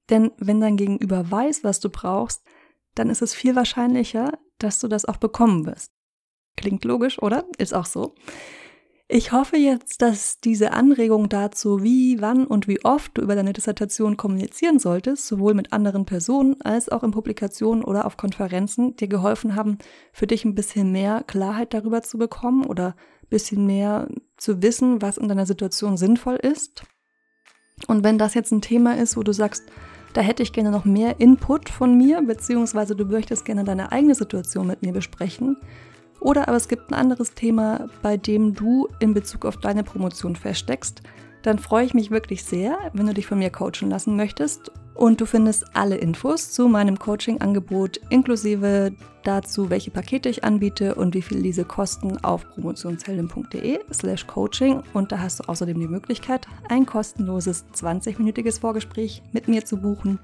Denn 0.09 0.31
wenn 0.37 0.61
dein 0.61 0.77
Gegenüber 0.77 1.29
weiß, 1.29 1.63
was 1.63 1.81
du 1.81 1.89
brauchst, 1.89 2.43
dann 2.95 3.09
ist 3.09 3.21
es 3.21 3.33
viel 3.33 3.55
wahrscheinlicher, 3.55 4.39
dass 4.59 4.79
du 4.79 4.87
das 4.87 5.05
auch 5.05 5.17
bekommen 5.17 5.65
wirst. 5.65 5.91
Klingt 6.55 6.85
logisch, 6.85 7.21
oder? 7.21 7.45
Ist 7.57 7.73
auch 7.73 7.85
so. 7.85 8.15
Ich 9.09 9.31
hoffe 9.31 9.55
jetzt, 9.55 10.01
dass 10.01 10.39
diese 10.41 10.73
Anregung 10.73 11.29
dazu, 11.29 11.81
wie, 11.81 12.19
wann 12.19 12.45
und 12.45 12.67
wie 12.67 12.83
oft 12.83 13.17
du 13.17 13.21
über 13.21 13.35
deine 13.35 13.53
Dissertation 13.53 14.17
kommunizieren 14.17 14.79
solltest, 14.79 15.27
sowohl 15.27 15.53
mit 15.53 15.71
anderen 15.71 16.05
Personen 16.05 16.61
als 16.61 16.89
auch 16.89 17.03
in 17.03 17.11
Publikationen 17.11 17.85
oder 17.85 18.05
auf 18.05 18.17
Konferenzen, 18.17 18.97
dir 18.97 19.07
geholfen 19.07 19.55
haben, 19.55 19.77
für 20.11 20.27
dich 20.27 20.43
ein 20.43 20.55
bisschen 20.55 20.91
mehr 20.91 21.23
Klarheit 21.25 21.73
darüber 21.73 22.01
zu 22.01 22.17
bekommen 22.17 22.65
oder 22.65 22.95
ein 23.21 23.29
bisschen 23.29 23.65
mehr 23.65 24.09
zu 24.35 24.61
wissen, 24.61 25.01
was 25.01 25.17
in 25.17 25.29
deiner 25.29 25.45
Situation 25.45 25.95
sinnvoll 25.95 26.35
ist. 26.35 26.83
Und 27.87 28.03
wenn 28.03 28.17
das 28.17 28.33
jetzt 28.33 28.51
ein 28.51 28.61
Thema 28.61 28.97
ist, 28.97 29.15
wo 29.15 29.23
du 29.23 29.31
sagst, 29.31 29.63
da 30.11 30.19
hätte 30.19 30.43
ich 30.43 30.51
gerne 30.51 30.71
noch 30.71 30.83
mehr 30.83 31.21
Input 31.21 31.69
von 31.69 31.97
mir, 31.97 32.21
beziehungsweise 32.23 32.93
du 32.93 33.05
möchtest 33.05 33.45
gerne 33.45 33.63
deine 33.63 33.93
eigene 33.93 34.15
Situation 34.15 34.67
mit 34.67 34.81
mir 34.81 34.91
besprechen, 34.91 35.55
oder 36.19 36.47
aber 36.47 36.57
es 36.57 36.67
gibt 36.67 36.89
ein 36.89 36.95
anderes 36.95 37.33
Thema, 37.33 37.87
bei 38.01 38.17
dem 38.17 38.53
du 38.53 38.87
in 38.99 39.13
Bezug 39.13 39.45
auf 39.45 39.57
deine 39.57 39.83
Promotion 39.83 40.35
feststeckst, 40.35 41.01
dann 41.43 41.59
freue 41.59 41.85
ich 41.85 41.93
mich 41.93 42.11
wirklich 42.11 42.43
sehr, 42.43 42.77
wenn 42.93 43.07
du 43.07 43.13
dich 43.13 43.27
von 43.27 43.39
mir 43.39 43.49
coachen 43.49 43.89
lassen 43.89 44.15
möchtest. 44.15 44.71
Und 44.95 45.21
du 45.21 45.27
findest 45.27 45.75
alle 45.75 45.95
Infos 45.95 46.51
zu 46.51 46.67
meinem 46.67 46.97
Coaching-Angebot 46.97 48.01
inklusive 48.09 48.91
dazu, 49.23 49.69
welche 49.69 49.91
Pakete 49.91 50.27
ich 50.27 50.43
anbiete 50.43 50.95
und 50.95 51.13
wie 51.13 51.21
viel 51.21 51.43
diese 51.43 51.65
kosten 51.65 52.17
auf 52.23 52.49
promotionsheldin.de 52.49 53.79
slash 53.93 54.25
coaching. 54.25 54.81
Und 54.93 55.11
da 55.11 55.19
hast 55.19 55.39
du 55.39 55.43
außerdem 55.47 55.79
die 55.79 55.87
Möglichkeit, 55.87 56.47
ein 56.67 56.87
kostenloses 56.87 57.63
20-minütiges 57.75 58.59
Vorgespräch 58.59 59.21
mit 59.33 59.47
mir 59.47 59.63
zu 59.63 59.77
buchen. 59.77 60.17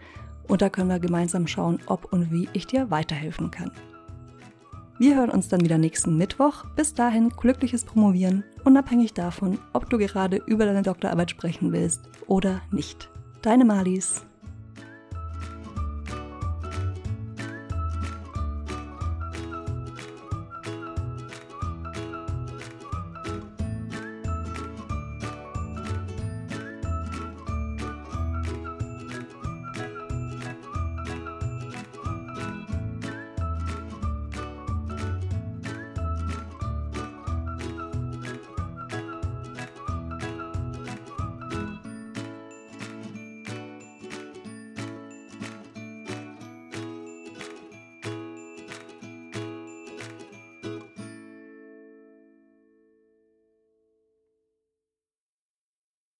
Und 0.47 0.63
da 0.63 0.69
können 0.69 0.89
wir 0.89 0.99
gemeinsam 0.99 1.45
schauen, 1.45 1.79
ob 1.85 2.11
und 2.11 2.31
wie 2.31 2.49
ich 2.53 2.65
dir 2.65 2.89
weiterhelfen 2.89 3.51
kann. 3.51 3.71
Wir 4.99 5.15
hören 5.15 5.31
uns 5.31 5.47
dann 5.47 5.61
wieder 5.61 5.77
nächsten 5.77 6.17
Mittwoch. 6.17 6.65
Bis 6.75 6.93
dahin 6.93 7.29
glückliches 7.29 7.83
Promovieren, 7.83 8.43
unabhängig 8.63 9.13
davon, 9.13 9.57
ob 9.73 9.89
du 9.89 9.97
gerade 9.97 10.37
über 10.45 10.65
deine 10.65 10.83
Doktorarbeit 10.83 11.31
sprechen 11.31 11.71
willst 11.71 12.01
oder 12.27 12.61
nicht. 12.71 13.09
Deine 13.41 13.65
Malis. 13.65 14.23